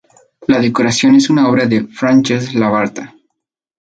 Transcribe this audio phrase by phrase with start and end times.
[0.47, 3.13] La decoración es obra de Francesc Labarta.